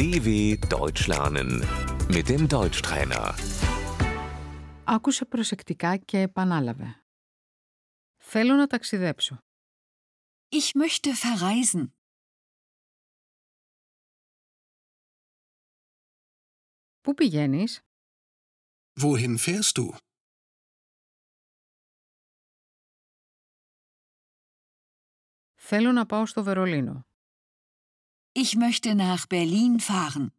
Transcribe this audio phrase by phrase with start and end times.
[0.00, 1.50] DW Deutsch lernen
[2.08, 3.34] mit dem Deutschtrainer.
[4.84, 7.04] Άκουσε προσεκτικά και επανάλαβε.
[8.16, 9.38] Θέλω να ταξιδέψω.
[10.48, 11.86] Ich möchte verreisen.
[17.00, 17.80] Πού πηγαίνεις;
[19.00, 19.96] Wohin fährst du?
[25.54, 27.09] Θέλω να πάω στο Βερολίνο.
[28.33, 30.31] Ich möchte nach Berlin fahren.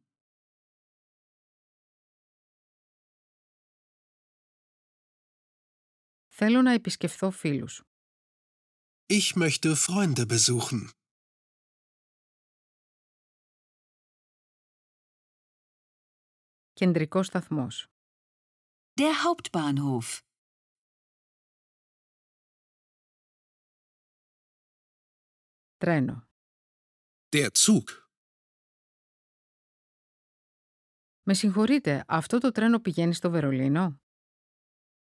[6.38, 7.82] Θέλω να επισκεφθώ φίλους.
[9.06, 10.90] Ich möchte Freunde besuchen.
[16.72, 17.88] Κεντρικός σταθμός.
[19.00, 20.20] Der Hauptbahnhof.
[25.76, 26.28] Τρένο.
[27.36, 27.84] Der Zug.
[31.22, 34.00] Με συγχωρείτε, αυτό το τρένο πηγαίνει στο Βερολίνο?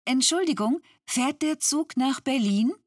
[0.02, 2.84] Entschuldigung, fährt der Zug nach Berlin?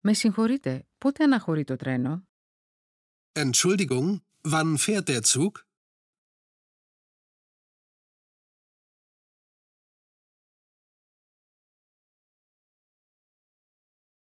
[0.00, 2.28] Με συγχωρείτε, πότε αναχωρεί το τρένο?
[3.32, 5.50] Entschuldigung, wann fährt der Zug?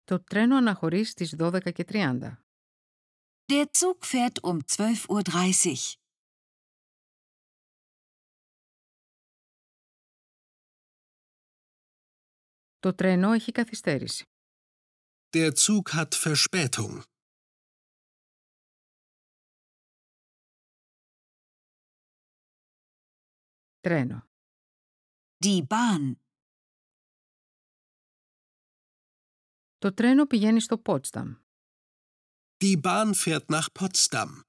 [0.08, 2.38] Το τρένο αναχωρεί στις 12 και 30.
[3.45, 5.94] Der Zug fährt um 12.30 Uhr.
[12.80, 14.25] Το τρένο έχει καθυστέρηση.
[15.30, 17.02] Der Zug hat Verspätung.
[23.80, 24.27] Τρένο.
[25.45, 26.27] Die Bahn.
[29.78, 31.36] Το τρένο πηγαίνει στο Πότσταμ.
[32.64, 34.42] Die Bahn fährt nach Potsdam.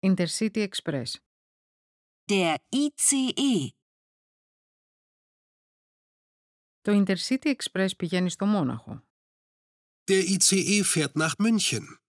[0.00, 1.10] Intercity Express.
[2.30, 3.68] Der ICE.
[6.80, 9.04] Το Intercity Express πηγαίνει στο Μόναχο.
[10.10, 12.05] Der ICE fährt nach München.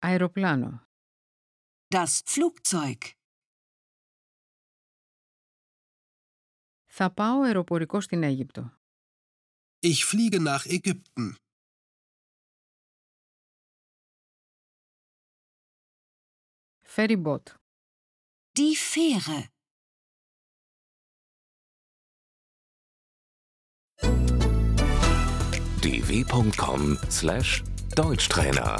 [0.00, 0.84] Αεροπλάνο.
[1.94, 2.98] Das Flugzeug.
[6.86, 8.78] Θα πάω αεροπορικό στην Αίγυπτο.
[9.80, 11.36] Ich fliege nach Ägypten.
[16.94, 17.46] Ferry boat.
[18.58, 19.38] Die Fähre.
[25.82, 28.70] dw.com/deutschtrainer